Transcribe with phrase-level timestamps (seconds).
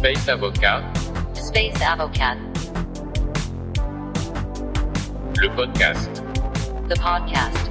[0.00, 0.82] Space Avocat,
[1.34, 2.34] Space Avocat,
[5.38, 6.22] le podcast.
[6.88, 7.70] the podcast.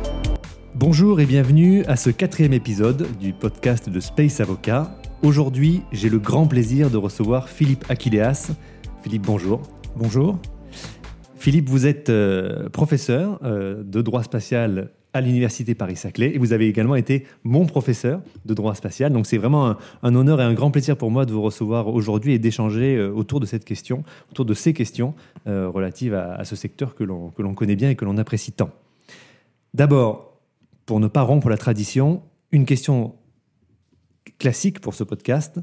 [0.75, 4.95] Bonjour et bienvenue à ce quatrième épisode du podcast de Space Avocat.
[5.23, 8.51] Aujourd'hui, j'ai le grand plaisir de recevoir Philippe Aquileas.
[9.01, 9.63] Philippe, bonjour.
[9.95, 10.37] Bonjour.
[11.35, 16.67] Philippe, vous êtes euh, professeur euh, de droit spatial à l'Université Paris-Saclay et vous avez
[16.67, 19.11] également été mon professeur de droit spatial.
[19.11, 22.33] Donc c'est vraiment un, honneur et un grand plaisir pour moi de vous recevoir aujourd'hui
[22.33, 25.15] et d'échanger euh, autour de cette question, autour de ces questions
[25.47, 28.69] euh, relatives à, ce secteur que l'on connaît bien et que l'on apprécie tant.
[29.73, 30.39] D'abord,
[30.85, 32.21] pour ne pas rompre la tradition,
[32.51, 33.15] une question
[34.37, 35.59] classique pour ce podcast.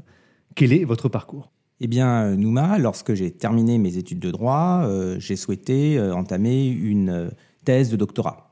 [0.55, 1.51] Quel est votre parcours?
[1.79, 4.89] Eh bien, euh, Nouma, lorsque j'ai terminé mes études de droit,
[5.19, 7.31] j'ai souhaité entamer une
[7.63, 8.46] thèse de doctorat.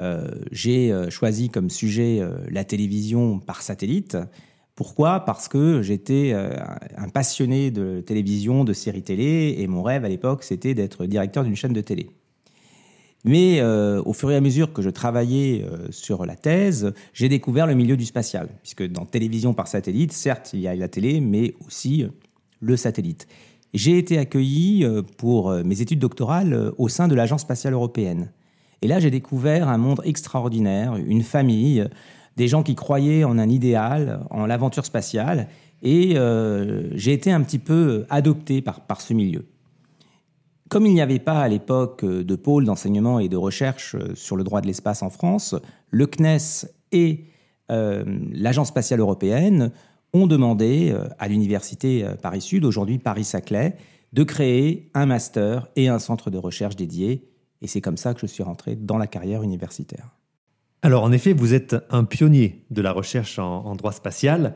[0.00, 4.16] Euh, j'ai euh, choisi comme sujet euh, la télévision par satellite.
[4.74, 5.20] Pourquoi?
[5.20, 10.42] Parce que j'étais un passionné de télévision, de séries télé, et mon rêve à l'époque,
[10.42, 12.10] c'était d'être directeur d'une chaîne de télé.
[13.24, 17.72] Mais au fur et à mesure que je travaillais sur la thèse, j'ai découvert le
[17.72, 21.54] milieu du spatial, puisque dans télévision par satellite, certes, il y a la télé, mais
[21.66, 22.04] aussi
[22.60, 23.26] le satellite.
[23.72, 24.86] J'ai été accueilli
[25.16, 28.28] pour mes études doctorales au sein de l'Agence spatiale européenne.
[28.82, 31.88] Et là, j'ai découvert un monde extraordinaire, une famille,
[32.36, 35.48] des gens qui croyaient en un idéal, en l'aventure spatiale,
[35.82, 39.46] et euh, j'ai été un petit peu adopté par, ce milieu.
[40.68, 44.36] Comme il n'y avait pas à l'époque de pôle d'enseignement et de recherche euh, sur
[44.36, 45.54] le droit de l'espace en France,
[45.90, 47.24] le CNES et
[47.70, 49.70] euh, l'Agence spatiale européenne
[50.12, 53.76] ont demandé à l'Université Paris-Sud, aujourd'hui Paris-Saclay,
[54.14, 57.28] de créer un master et un centre de recherche dédié.
[57.66, 60.14] Et c'est comme ça que je suis rentré dans la carrière universitaire.
[60.82, 64.54] Alors en effet, vous êtes un pionnier de la recherche en, en droit spatial.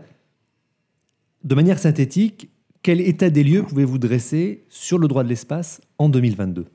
[1.43, 2.51] De manière synthétique,
[2.83, 6.67] quel état des lieux pouvez-vous dresser sur le droit de l'espace en 2022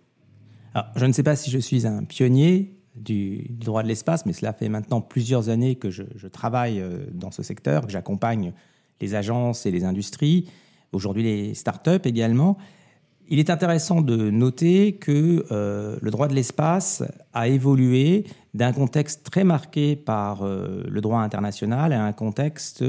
[0.73, 4.25] Alors, je ne sais pas si je suis un pionnier du, du droit de l'espace,
[4.25, 7.93] mais cela fait maintenant plusieurs années que je, je travaille euh, dans ce secteur, que
[7.93, 8.51] j'accompagne
[8.99, 10.49] les agences et les industries,
[10.91, 12.57] aujourd'hui les startups également.
[13.27, 17.03] Il est intéressant de noter que euh, le droit de l'espace
[17.33, 22.83] a évolué d'un contexte très marqué par euh, le droit international à un contexte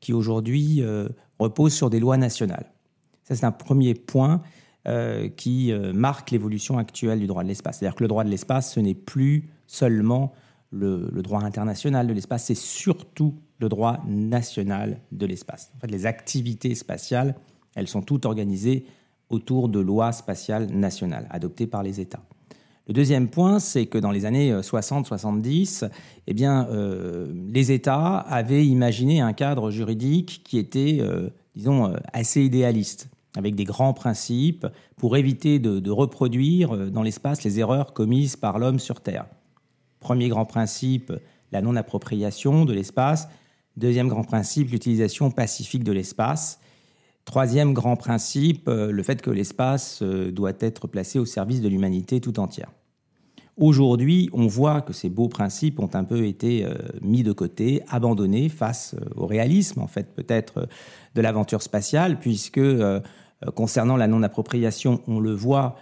[0.00, 2.66] qui aujourd'hui euh, repose sur des lois nationales.
[3.24, 4.42] Ça, c'est un premier point
[5.36, 7.78] qui marque l'évolution actuelle du droit de l'espace.
[7.78, 10.32] C'est-à-dire que le droit de l'espace, ce n'est plus seulement
[10.70, 15.70] le, le droit international de l'espace, c'est surtout le droit national de l'espace.
[15.76, 17.34] En fait, les activités spatiales,
[17.74, 18.86] elles sont toutes organisées
[19.30, 22.22] autour de lois spatiales nationales adoptées par les États.
[22.86, 25.90] Le deuxième point, c'est que dans les années 60-70,
[26.26, 31.96] eh bien, euh, les États avaient imaginé un cadre juridique qui était, euh, disons, euh,
[32.14, 34.66] assez idéaliste, avec des grands principes
[34.96, 39.26] pour éviter de, reproduire euh, dans l'espace les erreurs commises par l'homme sur Terre.
[40.00, 41.12] Premier grand principe,
[41.52, 43.28] la non-appropriation de l'espace.
[43.76, 46.58] Deuxième grand principe, l'utilisation pacifique de l'espace.
[47.28, 51.68] Troisième grand principe, euh, le fait que l'espace euh, doit être placé au service de
[51.68, 52.70] l'humanité tout entière.
[53.58, 56.72] Aujourd'hui, on voit que ces beaux principes ont un peu été euh,
[57.02, 60.68] mis de côté, abandonnés face au réalisme, en fait, peut-être
[61.14, 62.62] de l'aventure spatiale, puisque
[63.54, 65.76] concernant la non-appropriation, on le voit,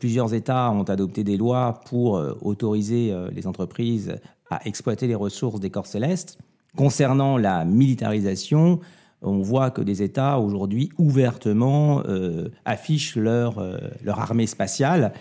[0.00, 4.16] plusieurs États ont adopté des lois pour autoriser les entreprises
[4.50, 6.38] à exploiter les ressources des corps célestes.
[6.76, 8.80] Concernant la militarisation,
[9.22, 15.12] on voit que des États aujourd'hui ouvertement euh, affichent leur, euh, leur armée spatiale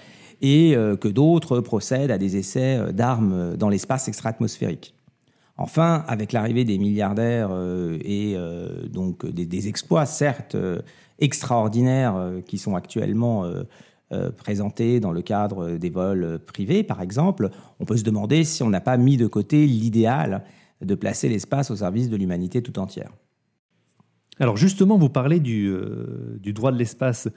[0.41, 4.95] et euh, que d'autres procèdent à des essais d'armes dans l'espace extra-atmosphérique.
[5.57, 7.51] Enfin, avec l'arrivée des milliardaires
[8.05, 8.37] et
[8.89, 10.55] donc des, exploits, certes
[11.19, 13.43] extraordinaires, qui sont actuellement
[14.37, 17.49] présentés dans le cadre des vols privés, par exemple,
[17.81, 20.45] on peut se demander si on n'a pas mis de côté l'idéal
[20.79, 23.11] de placer l'espace au service de l'humanité tout entière.
[24.39, 27.27] Alors justement, vous parlez du, euh, du droit de l'espace,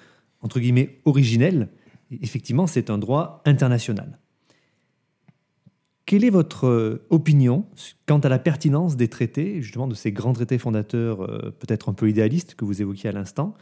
[0.41, 1.69] entre guillemets, originel.
[2.11, 4.19] Effectivement, c'est un droit international.
[6.07, 7.67] Quelle est votre euh, opinion
[8.07, 11.95] quant à la pertinence des traités, justement de ces grands traités fondateurs, euh, peut-être un
[11.95, 13.55] peu idéalistes, que vous évoquiez à l'instant,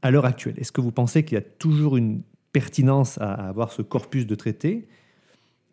[0.00, 0.54] à l'heure actuelle?
[0.58, 2.22] Est-ce que vous pensez qu'il y a toujours une
[2.52, 4.86] pertinence à avoir ce corpus de traités?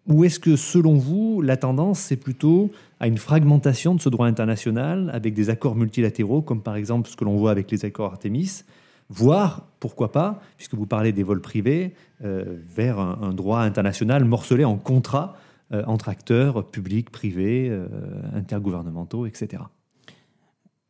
[0.08, 4.28] Ou est-ce que, selon vous, la tendance, c'est plutôt à une fragmentation de ce droit
[4.28, 8.12] international avec des accords multilatéraux, comme par exemple ce que l'on voit avec les accords
[8.12, 8.64] Artemis,
[9.10, 11.94] voire, pourquoi pas, puisque vous parlez des vols privés,
[12.24, 15.36] euh, vers un, droit international morcelé en contrats
[15.72, 17.88] euh, entre acteurs publics, privés, euh,
[18.34, 19.64] intergouvernementaux, etc.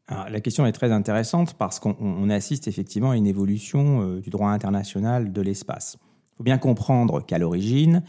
[0.09, 4.49] La question est très intéressante parce qu'on on assiste effectivement à une évolution du droit
[4.49, 5.97] international de l'espace.
[6.01, 8.03] Il faut bien comprendre qu'à l'origine,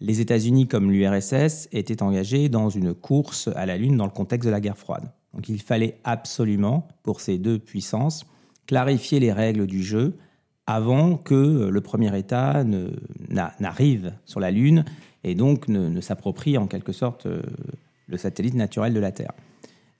[0.00, 4.46] les États-Unis comme l'URSS étaient engagés dans une course à la Lune dans le contexte
[4.46, 5.10] de la guerre froide.
[5.34, 8.26] Donc il fallait absolument, pour ces deux puissances,
[8.66, 10.16] clarifier les règles du jeu
[10.66, 12.64] avant que le premier État
[13.60, 14.84] n'arrive sur la Lune
[15.24, 17.42] et donc ne, ne s'approprie en quelque sorte euh,
[18.06, 19.32] le satellite naturel de la Terre.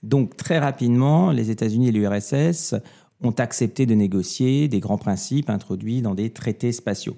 [0.03, 2.75] Donc très rapidement, les États-Unis et l'URSS
[3.23, 7.17] ont accepté de négocier des grands principes introduits dans des traités spatiaux.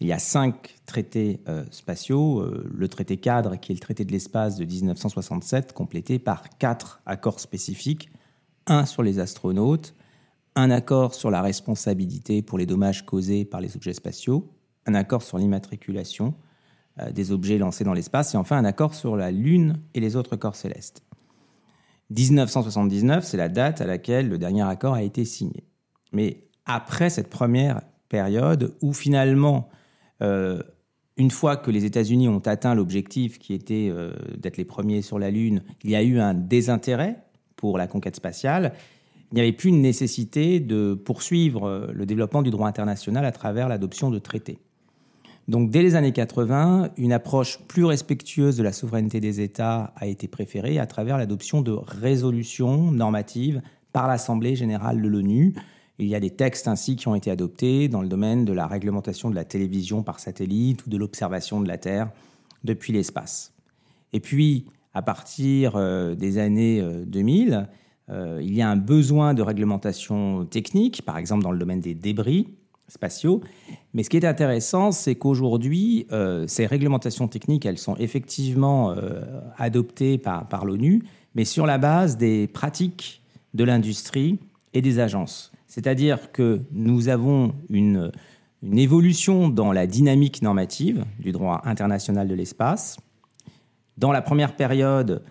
[0.00, 2.40] Il y a cinq traités euh, spatiaux.
[2.40, 7.02] euh, le traité cadre, qui est le traité de l'espace de 1967, complété par quatre
[7.04, 8.10] accords spécifiques.
[8.66, 9.94] Un sur les astronautes,
[10.56, 14.50] un accord sur la responsabilité pour les dommages causés par les objets spatiaux,
[14.86, 16.34] un accord sur l'immatriculation
[17.00, 20.16] euh, des objets lancés dans l'espace, et enfin un accord sur la Lune et les
[20.16, 21.02] autres corps célestes.
[22.08, 25.64] 1979, c'est la date à laquelle le dernier accord a été signé.
[26.12, 29.68] Mais après cette première période où finalement,
[30.22, 30.62] euh,
[31.16, 35.18] une fois que les États-Unis ont atteint l'objectif qui était euh, d'être les premiers sur
[35.18, 37.16] la Lune, il y a eu un désintérêt
[37.56, 38.72] pour la conquête spatiale.
[39.30, 43.32] Il n'y avait plus une nécessité de poursuivre euh, le développement du droit international à
[43.32, 44.58] travers l'adoption de traités.
[45.46, 50.06] Donc dès les années 80, une approche plus respectueuse de la souveraineté des États a
[50.06, 53.60] été préférée à travers l'adoption de résolutions normatives
[53.92, 55.54] par l'Assemblée générale de l'ONU.
[56.00, 58.66] Il y a des textes ainsi qui ont été adoptés dans le domaine de la
[58.66, 62.10] réglementation de la télévision par satellite ou de l'observation de la Terre
[62.64, 63.52] depuis l'espace.
[64.12, 67.68] Et puis, à partir euh, des années euh, 2000,
[68.10, 71.94] euh, il y a un besoin de réglementation technique, par exemple dans le domaine des
[71.94, 72.48] débris
[72.88, 73.40] spatiaux.
[73.94, 79.22] Mais ce qui est intéressant, c'est qu'aujourd'hui, euh, ces réglementations techniques, elles sont effectivement euh,
[79.56, 81.04] adoptées par l'ONU,
[81.34, 83.22] mais sur la base des pratiques
[83.54, 84.38] de l'industrie
[84.74, 85.52] et des agences.
[85.70, 88.10] C'est-à-dire que nous avons une,
[88.72, 92.98] évolution dans la dynamique normative du droit international de l'espace.
[93.96, 95.22] Dans la première période,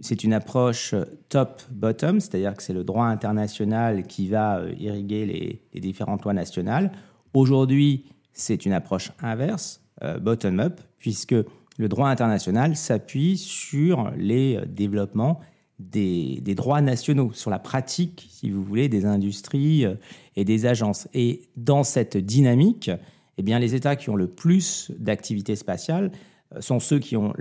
[0.00, 0.94] c'est une approche
[1.28, 6.32] top-bottom, c'est-à-dire que c'est le droit international qui va euh, irriguer les, les différentes lois
[6.32, 6.90] nationales.
[7.34, 11.36] Aujourd'hui, c'est une approche inverse, euh, bottom-up, puisque
[11.76, 15.40] le droit international s'appuie sur les euh, développements
[15.78, 19.94] des, droits nationaux, sur la pratique, si vous voulez, des industries euh,
[20.36, 21.08] et des agences.
[21.14, 22.90] Et dans cette dynamique,
[23.38, 26.12] eh bien, les États qui ont le plus d'activités spatiales
[26.54, 27.32] euh, sont ceux qui ont,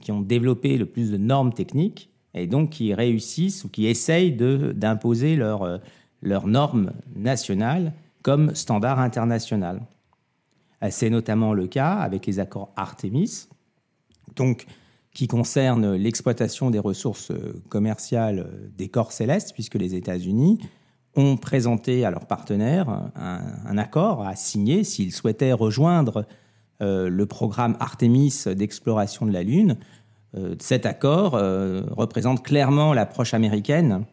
[0.00, 4.32] qui ont développé le plus de normes techniques et donc qui réussissent ou qui essayent
[4.32, 5.78] d'imposer leurs euh,
[6.22, 7.92] leurs normes nationales
[8.22, 9.82] comme standard international.
[10.82, 13.48] Euh, C'est notamment le cas avec les accords Artemis,
[14.36, 14.66] donc
[15.14, 20.58] qui concernent l'exploitation des ressources euh, commerciales euh, des corps célestes, puisque les États-Unis
[21.14, 26.24] ont présenté à leurs partenaires un, accord à signer s'ils souhaitaient rejoindre
[26.80, 29.76] euh, le programme Artemis d'exploration de la Lune.
[30.60, 34.06] Cet accord représente clairement l'approche américaine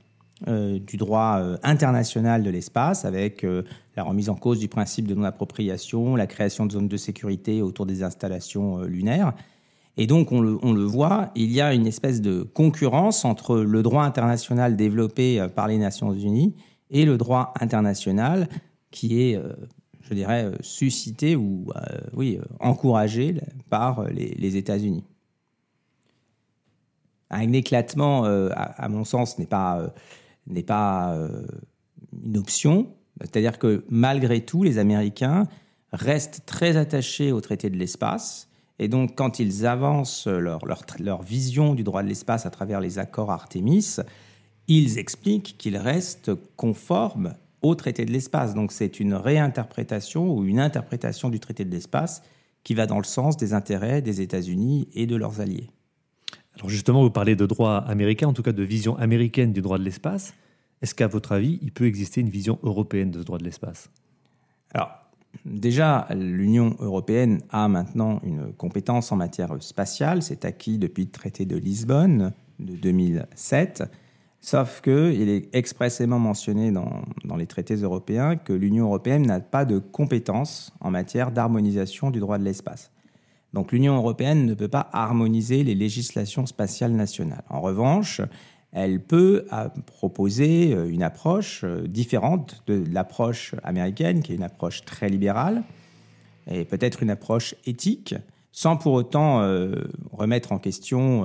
[0.46, 3.48] du droit international de l'espace, avec
[3.96, 7.86] la remise en cause du principe de non-appropriation, la création de zones de sécurité autour
[7.86, 9.32] des installations lunaires.
[10.02, 14.06] Et donc, on le, voit, il y a une espèce de concurrence entre le droit
[14.06, 16.56] international développé euh, par les Nations Unies
[16.90, 18.48] et le droit international
[18.92, 19.52] qui est, euh,
[20.00, 21.68] je dirais, euh, suscité ou
[22.14, 25.04] oui, encouragé par les, États-Unis.
[27.30, 29.94] Un éclatement, à, mon sens, n'est pas,
[30.48, 31.14] n'est pas
[32.26, 32.88] une option.
[33.20, 35.46] C'est-à-dire que malgré tout, les Américains
[35.92, 38.49] restent très attachés au traité de l'espace.
[38.80, 42.80] Et donc, quand ils avancent leur, leur, leur vision du droit de l'espace à travers
[42.80, 43.98] les accords Artemis,
[44.68, 48.54] ils expliquent qu'ils restent conformes au traité de l'espace.
[48.54, 52.22] Donc, c'est une réinterprétation ou une interprétation du traité de l'espace
[52.64, 55.70] qui va dans le sens des intérêts des États-Unis et de leurs alliés.
[56.56, 59.78] Alors justement, vous parlez de droit américain, en tout cas de vision américaine du droit
[59.78, 60.34] de l'espace.
[60.82, 63.90] Est-ce qu'à votre avis, il peut exister une vision européenne de ce droit de l'espace?
[64.74, 64.92] Alors,
[65.46, 70.22] déjà, l'Union européenne a maintenant une compétence en matière spatiale.
[70.22, 73.84] C'est acquis depuis le traité de Lisbonne de 2007.
[74.42, 79.66] Sauf qu'il est expressément mentionné dans, dans les traités européens que l'Union européenne n'a pas
[79.66, 82.92] de compétence en matière d'harmonisation du droit de l'espace.
[83.54, 87.44] Donc l'Union européenne ne peut pas harmoniser les législations spatiales nationales.
[87.50, 88.22] En revanche,
[88.72, 94.44] elle peut euh, proposer euh, une approche euh, différente de l'approche américaine, qui est une
[94.44, 95.64] approche très libérale,
[96.52, 98.16] et peut-être une approche éthique,
[98.52, 99.48] sans pour autant
[100.12, 101.24] remettre en question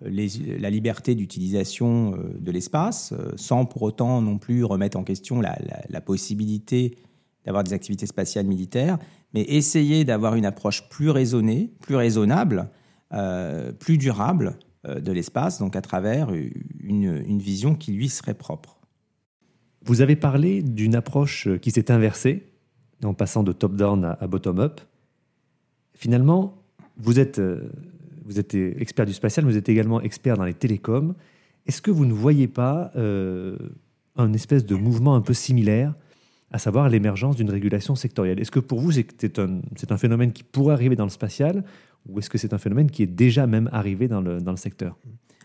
[0.00, 6.96] la liberté d'utilisation de l'espace, sans pour autant non plus remettre en question la, possibilité
[7.44, 9.00] d'avoir des activités spatiales militaires,
[9.34, 12.70] mais essayer d'avoir une approche plus raisonnée, plus raisonnable,
[13.80, 18.78] plus durable de l'espace, donc à travers une, une vision qui lui serait propre.
[19.82, 22.50] Vous avez parlé d'une approche qui s'est inversée,
[23.04, 24.80] en passant de top-down à, bottom-up.
[25.94, 26.62] Finalement,
[26.96, 27.70] vous êtes, euh,
[28.24, 31.14] vous êtes expert du spatial, vous êtes également expert dans les télécoms.
[31.66, 33.56] Est-ce que vous ne voyez pas euh,
[34.16, 35.94] un espèce de mouvement un peu similaire,
[36.52, 38.40] à savoir l'émergence d'une régulation sectorielle?
[38.40, 41.64] Est-ce que pour vous, c'est un, c'est un phénomène qui pourrait arriver dans le spatial,
[42.08, 44.98] ou est-ce que c'est un phénomène qui est déjà même arrivé dans le, secteur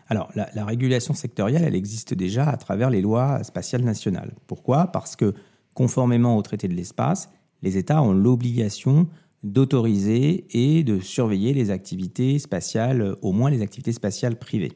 [0.08, 4.34] Alors, la, la régulation sectorielle, elle existe déjà à travers les lois spatiales nationales.
[4.46, 4.88] Pourquoi?
[4.88, 5.34] Parce que,
[5.74, 7.28] conformément au traité de l'espace,
[7.62, 9.08] les États ont l'obligation
[9.42, 14.72] d'autoriser et de surveiller les activités spatiales, au moins les activités spatiales privées.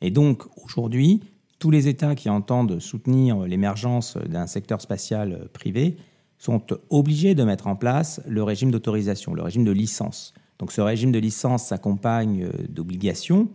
[0.00, 1.20] Et donc, aujourd'hui,
[1.58, 5.96] tous les États qui entendent soutenir l'émergence d'un secteur spatial privé
[6.38, 10.34] sont obligés de mettre en place le régime d'autorisation, le régime de licence.
[10.62, 13.48] Donc ce régime de licence s'accompagne euh, d'obligations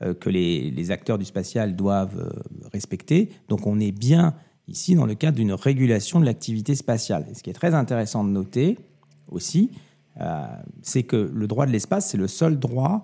[0.00, 2.30] euh, que les, acteurs du spatial doivent euh,
[2.72, 3.28] respecter.
[3.50, 4.34] Donc on est bien
[4.66, 7.26] ici dans le cadre d'une régulation de l'activité spatiale.
[7.30, 8.78] Et ce qui est très intéressant de noter
[9.28, 9.72] aussi,
[10.80, 13.02] c'est que le droit de l'espace, c'est le seul droit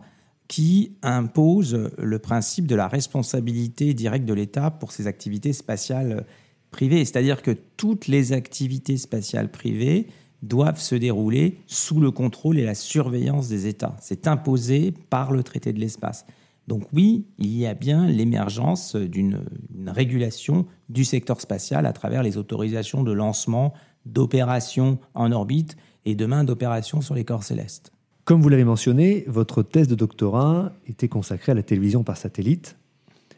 [0.48, 6.24] qui impose le principe de la responsabilité directe de l'État pour ses activités spatiales
[6.70, 7.04] privées.
[7.04, 10.06] C'est-à-dire que toutes les activités spatiales privées
[10.42, 13.96] doivent se dérouler sous le contrôle et la surveillance des États.
[14.00, 16.24] C'est imposé par le traité de l'espace.
[16.68, 19.40] Donc oui, il y a bien l'émergence d'une
[19.80, 23.72] une régulation du secteur spatial à travers les autorisations de lancement,
[24.06, 27.92] d'opérations en orbite et demain d'opérations sur les corps célestes.
[28.24, 32.76] Comme vous l'avez mentionné, votre thèse de doctorat était consacrée à la télévision par satellite.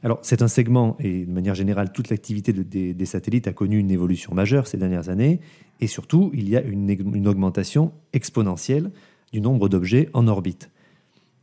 [0.05, 3.79] Alors, c'est un segment, et de manière générale, toute l'activité de- des, satellites a connu
[3.79, 5.41] une évolution majeure ces dernières années,
[5.81, 8.91] et surtout, il y a une, augmentation exponentielle
[9.33, 10.71] du nombre d'objets en orbite.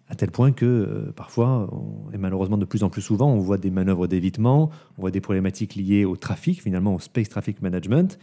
[0.09, 1.69] À tel point que euh, parfois,
[2.13, 5.21] et malheureusement de plus en plus souvent, on voit des manœuvres d'évitement, on voit des
[5.21, 8.19] problématiques liées au trafic, finalement au Space Traffic Management.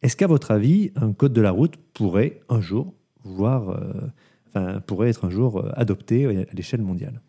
[0.00, 3.92] Est-ce qu'à votre avis, un code de la route pourrait un jour voir, euh,
[4.48, 7.20] enfin, pourrait être un jour euh, adopté à l'échelle mondiale?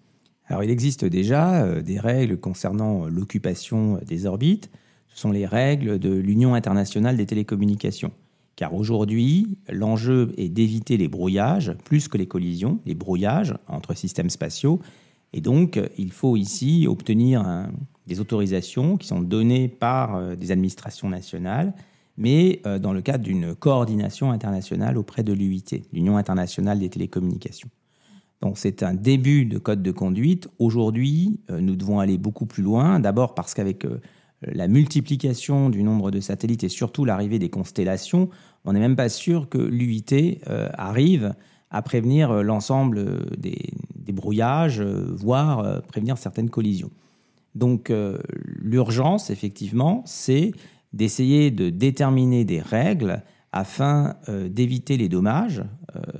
[0.48, 4.70] Alors, il existe déjà euh, des règles concernant l'occupation des orbites.
[5.08, 8.12] Ce sont les règles de l'Union internationale des télécommunications.
[8.56, 14.30] Car aujourd'hui, l'enjeu est d'éviter les brouillages plus que les collisions, les brouillages entre systèmes
[14.30, 14.80] spatiaux.
[15.34, 17.68] Et donc, euh, il faut ici obtenir
[18.08, 21.74] des autorisations qui sont données par euh, des administrations nationales,
[22.18, 27.70] mais euh, dans le cadre d'une coordination internationale auprès de l'UIT, l'Union internationale des télécommunications.
[28.42, 30.48] Donc c'est un début de code de conduite.
[30.60, 33.00] Aujourd'hui, euh, nous devons aller beaucoup plus loin.
[33.00, 34.00] D'abord parce qu'avec euh,
[34.44, 38.30] la multiplication du nombre de satellites et surtout l'arrivée des constellations,
[38.65, 41.34] on n'est même pas sûr que l'UIT euh, arrive
[41.72, 43.74] à prévenir l'ensemble des,
[44.13, 46.92] brouillages, voire prévenir certaines collisions.
[47.54, 47.92] Donc
[48.46, 50.54] l'urgence, effectivement, c'est
[50.94, 55.63] d'essayer de déterminer des règles afin d'éviter les dommages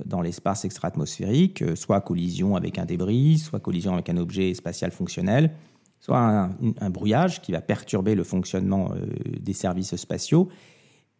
[0.04, 4.90] dans l'espace extra-atmosphérique, euh, soit collision avec un débris, soit collision avec un objet spatial
[4.90, 5.52] fonctionnel,
[6.00, 9.06] soit un, brouillage qui va perturber le fonctionnement euh,
[9.40, 10.48] des services spatiaux.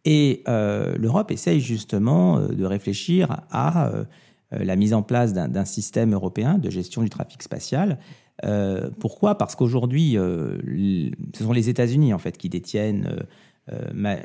[0.05, 4.05] Et euh, l'Europe essaye justement euh, de réfléchir à euh,
[4.53, 7.99] euh, la mise en place d'un système européen de gestion du trafic spatial.
[8.45, 9.37] Euh, pourquoi?
[9.37, 10.57] Parce qu'aujourd'hui, euh,
[11.35, 13.25] ce sont les États-Unis en fait qui détiennent euh, euh,
[13.93, 14.17] ma-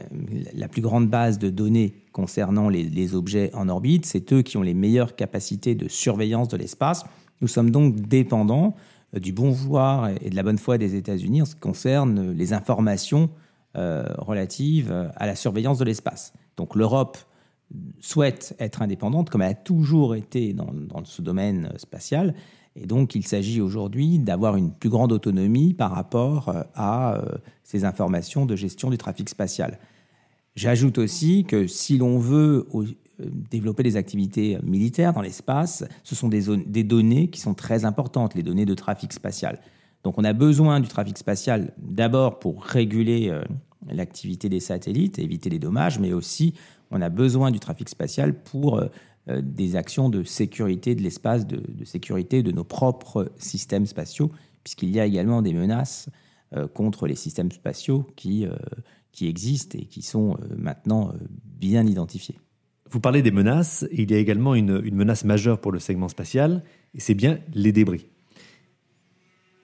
[0.55, 4.07] la plus grande base de données concernant les, objets en orbite.
[4.07, 7.05] C'est eux qui ont les meilleures capacités de surveillance de l'espace.
[7.41, 8.75] Nous sommes donc dépendants
[9.15, 12.33] euh, du bon vouloir et de la bonne foi des États-Unis en ce qui concerne
[12.33, 13.31] les informations
[13.77, 16.33] euh, relatives à la surveillance de l'espace.
[16.57, 17.19] Donc l'Europe
[18.01, 22.35] souhaite être indépendante, comme elle a toujours été dans, dans ce domaine euh, spatial.
[22.75, 27.23] Et donc, il s'agit aujourd'hui d'avoir une plus grande autonomie par rapport euh, à euh,
[27.65, 29.79] ces informations de gestion du trafic spatial.
[30.57, 32.87] J'ajoute aussi que si l'on veut euh,
[33.51, 38.43] développer des activités militaires dans l'espace, ce sont des, données qui sont très importantes, les
[38.43, 39.61] données de trafic spatial.
[40.03, 43.33] Donc on a besoin du trafic spatial d'abord pour réguler
[43.89, 46.55] l'activité des satellites, éviter les dommages, mais aussi
[46.91, 48.83] on a besoin du trafic spatial pour
[49.29, 54.33] des actions de sécurité de l'espace, de, sécurité de nos propres systèmes spatiaux,
[54.65, 56.09] puisqu'il y a également des menaces
[56.57, 58.55] euh, contre les systèmes spatiaux qui, euh,
[59.13, 62.39] qui existent et qui sont euh, maintenant euh, bien identifiés.
[62.91, 66.09] Vous parlez des menaces, il y a également une, une menace majeure pour le segment
[66.09, 66.63] spatial,
[66.95, 68.07] et c'est bien les débris.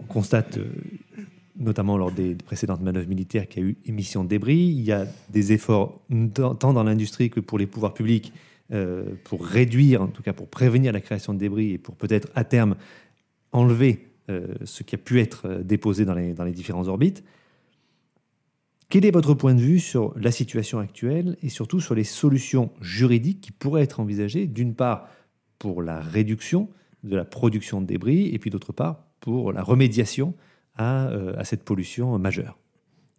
[0.09, 0.71] constate, euh,
[1.57, 4.57] notamment lors des précédentes manœuvres militaires, qu'il y a eu émission de débris.
[4.57, 6.01] Il y a des efforts
[6.39, 8.39] tant dans l'industrie que pour les pouvoirs publics euh,
[9.25, 12.45] pour réduire, en tout cas pour prévenir la création de débris et pour peut-être à
[12.45, 12.77] terme
[13.53, 17.25] enlever euh, ce qui a pu être euh, déposé dans les, différentes orbites.
[18.91, 22.71] Quel est votre point de vue sur la situation actuelle et surtout sur les solutions
[22.83, 25.09] juridiques qui pourraient être envisagées, d'une part
[25.59, 26.69] pour la réduction
[27.05, 30.35] de la production de débris et puis d'autre part pour la remédiation
[30.79, 32.59] euh, à cette pollution majeure?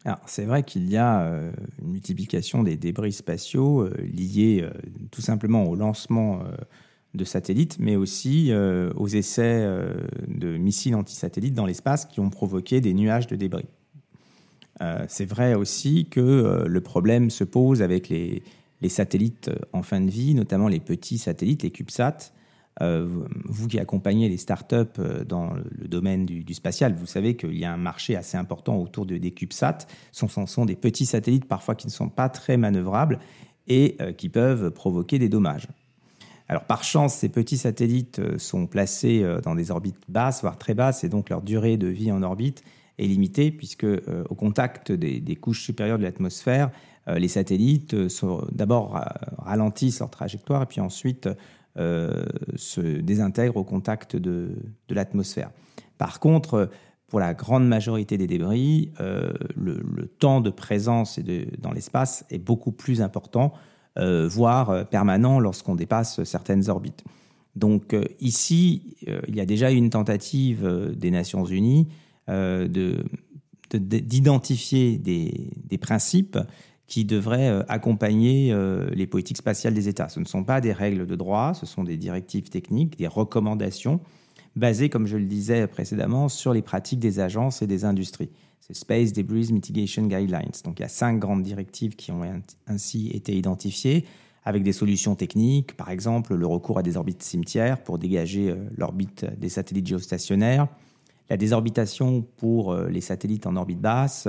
[0.05, 1.51] Alors, c'est vrai qu'il y a euh,
[1.81, 4.71] une multiplication des débris spatiaux euh, liés euh,
[5.11, 6.55] tout simplement au lancement euh,
[7.15, 9.67] de satellites, mais aussi aux essais
[10.27, 13.65] de missiles antisatellites dans l'espace qui ont provoqué des nuages de débris.
[15.07, 18.43] C'est vrai aussi que le problème se pose avec les,
[18.81, 22.31] les satellites en fin de vie, notamment les petits satellites, les CubeSats.
[22.81, 23.05] Euh,
[23.43, 27.65] vous- qui accompagnez les startups euh, dans le- domaine du, spatial, vous savez qu'il y
[27.65, 29.79] a un marché assez important autour de, des CubeSats.
[30.13, 33.19] Ce sont, sont des petits satellites parfois qui ne sont pas très manœuvrables
[33.67, 35.67] et euh, qui peuvent provoquer des dommages.
[36.47, 41.03] Alors par chance, ces petits satellites sont placés dans des orbites basses, voire très basses,
[41.03, 42.63] et donc leur durée de vie en orbite
[42.97, 46.71] est limitée, puisque au contact des, couches supérieures de l'atmosphère,
[47.05, 47.95] les satellites
[48.51, 51.29] d'abord ra- ralentissent leur trajectoire, et puis ensuite
[52.55, 54.51] se désintègrent au contact de,
[54.87, 55.51] de l'atmosphère.
[55.97, 56.65] Par contre, euh,
[57.07, 61.19] pour la grande majorité des débris, euh, le, le temps de présence
[61.57, 63.53] dans l'espace est beaucoup plus important,
[63.97, 67.03] euh, voire euh, permanent lorsqu'on dépasse certaines orbites.
[67.55, 71.87] Donc euh, ici, euh, il y a déjà une tentative euh, des Nations Unies
[72.29, 73.03] euh, de-
[73.71, 76.37] de- de- d'identifier des, des principes
[76.89, 80.09] qui devraient euh, accompagner euh, les politiques spatiales des États.
[80.09, 84.01] Ce ne sont pas des règles de droit, ce sont des directives techniques, des recommandations
[84.55, 88.31] basées, comme je le disais précédemment, sur les pratiques des agences et des industries.
[88.59, 90.51] C'est Space Debris Mitigation Guidelines.
[90.65, 92.23] Donc il y a cinq grandes directives qui ont
[92.67, 94.05] ainsi été identifiées
[94.43, 98.55] avec des solutions techniques, par exemple le recours à des orbites cimetières pour dégager euh,
[98.75, 100.67] l'orbite des satellites géostationnaires,
[101.29, 104.27] la désorbitation pour les satellites en orbite basse,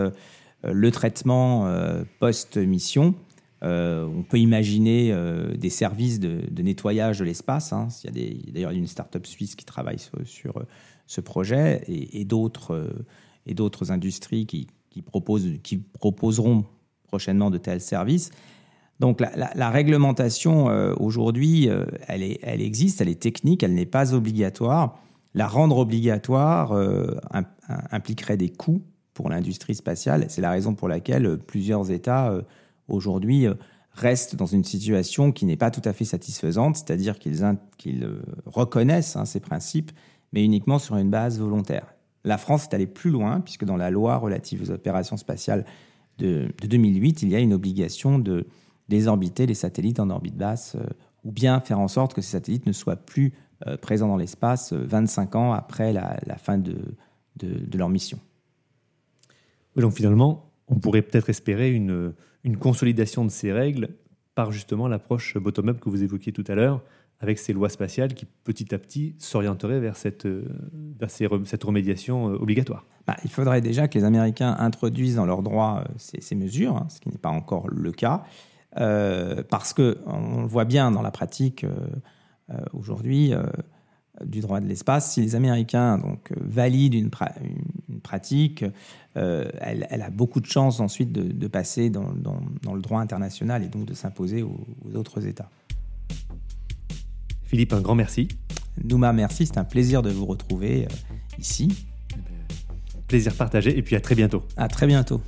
[0.65, 3.15] le traitement euh, post-mission.
[3.63, 7.73] Euh, on peut imaginer euh, des services de, nettoyage de l'espace.
[7.73, 7.89] hein.
[8.05, 10.63] Il y a d'ailleurs une start-up suisse qui travaille sur, euh,
[11.07, 14.67] ce projet et, d'autres euh, industries qui,
[15.99, 16.65] proposeront
[17.07, 18.31] prochainement de tels services.
[18.99, 24.99] Donc la, réglementation euh, aujourd'hui, euh, elle, existe, elle est technique, elle n'est pas obligatoire.
[25.35, 28.83] La rendre obligatoire euh, im- im- impliquerait des coûts
[29.21, 30.25] pour l'industrie spatiale.
[30.29, 32.41] C'est la raison pour laquelle euh, plusieurs États euh,
[32.89, 33.53] aujourd'hui euh,
[33.93, 37.45] restent dans une situation qui n'est pas tout à fait satisfaisante, c'est-à-dire qu'ils
[38.47, 39.91] reconnaissent hein, ces principes,
[40.33, 41.95] mais uniquement sur une base volontaire.
[42.25, 45.67] La France est allée plus loin, puisque dans la loi relative aux opérations spatiales
[46.17, 48.47] de, de 2008, il y a une obligation de
[48.89, 50.77] désorbiter les satellites en orbite basse,
[51.25, 53.35] ou bien faire en sorte que ces satellites ne soient plus
[53.83, 58.19] présents dans l'espace euh, 25 ans après la, fin de leur mission.
[59.77, 62.15] Donc finalement, on pourrait peut-être espérer une,
[62.59, 63.91] consolidation de ces règles
[64.35, 66.83] par justement l'approche bottom-up que vous évoquiez tout à l'heure,
[67.19, 70.45] avec ces lois spatiales qui petit à petit s'orienteraient vers cette, euh,
[70.99, 72.87] vers cette remédiation euh, obligatoire.
[73.07, 76.87] Bah, il faudrait déjà que les Américains introduisent dans leur droit euh, ces, mesures, hein,
[76.89, 78.25] ce qui n'est pas encore le cas,
[78.73, 81.67] parce que on le voit bien dans la pratique
[82.73, 83.33] aujourd'hui
[84.25, 85.13] du droit de l'espace.
[85.13, 88.65] Si les Américains donc valident une, pra- une- une pratique,
[89.17, 92.81] euh, elle, elle a beaucoup de chances ensuite de, de passer dans, dans- dans le
[92.83, 95.51] droit international et donc de s'imposer aux, aux autres États.
[97.45, 98.29] Philippe, un grand merci.
[98.85, 100.89] Nouma, merci, c'est un plaisir de vous retrouver euh,
[101.39, 101.87] ici.
[103.09, 104.45] Plaisir partagé et puis à très bientôt.
[104.57, 105.21] À très bientôt.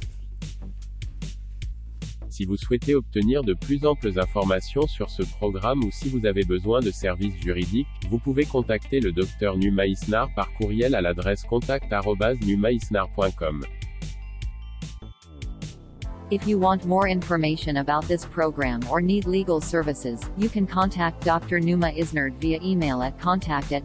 [2.33, 6.45] Si vous souhaitez obtenir de plus amples informations sur ce programme ou si vous avez
[6.45, 11.43] besoin de services juridiques, vous pouvez contacter le Dr Numa Isnar par courriel à l'adresse
[11.43, 13.67] contact@numaisnar.com.
[16.31, 21.27] If you want more information about this program or need legal services, you can contact
[21.27, 21.61] Dr.
[21.61, 23.83] Via email at contact at.